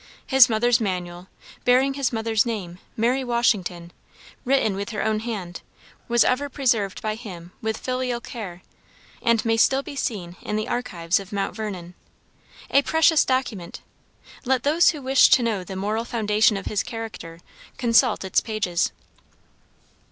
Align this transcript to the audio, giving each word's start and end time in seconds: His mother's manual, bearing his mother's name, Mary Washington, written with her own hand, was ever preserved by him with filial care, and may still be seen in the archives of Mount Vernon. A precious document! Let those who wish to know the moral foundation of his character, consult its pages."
His 0.25 0.49
mother's 0.49 0.81
manual, 0.81 1.27
bearing 1.63 1.93
his 1.93 2.11
mother's 2.11 2.43
name, 2.43 2.79
Mary 2.97 3.23
Washington, 3.23 3.91
written 4.45 4.75
with 4.75 4.89
her 4.89 5.03
own 5.03 5.19
hand, 5.19 5.61
was 6.07 6.23
ever 6.23 6.49
preserved 6.49 7.03
by 7.03 7.13
him 7.13 7.51
with 7.61 7.77
filial 7.77 8.19
care, 8.19 8.63
and 9.21 9.45
may 9.45 9.57
still 9.57 9.83
be 9.83 9.95
seen 9.95 10.37
in 10.41 10.55
the 10.55 10.67
archives 10.67 11.19
of 11.19 11.31
Mount 11.31 11.55
Vernon. 11.55 11.93
A 12.71 12.81
precious 12.81 13.23
document! 13.23 13.81
Let 14.43 14.63
those 14.63 14.89
who 14.89 15.03
wish 15.03 15.29
to 15.29 15.43
know 15.43 15.63
the 15.63 15.75
moral 15.75 16.03
foundation 16.03 16.57
of 16.57 16.65
his 16.65 16.81
character, 16.81 17.39
consult 17.77 18.23
its 18.23 18.41
pages." 18.41 18.91